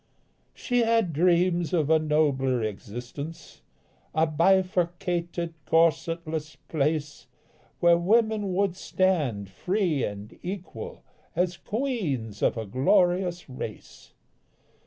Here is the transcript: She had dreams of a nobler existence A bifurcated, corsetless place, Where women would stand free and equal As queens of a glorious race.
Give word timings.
She 0.55 0.79
had 0.79 1.13
dreams 1.13 1.73
of 1.73 1.91
a 1.91 1.99
nobler 1.99 2.63
existence 2.63 3.61
A 4.15 4.25
bifurcated, 4.25 5.53
corsetless 5.67 6.55
place, 6.55 7.27
Where 7.81 7.99
women 7.99 8.51
would 8.55 8.75
stand 8.75 9.47
free 9.51 10.03
and 10.03 10.39
equal 10.41 11.03
As 11.35 11.55
queens 11.55 12.41
of 12.41 12.57
a 12.57 12.65
glorious 12.65 13.47
race. 13.47 14.13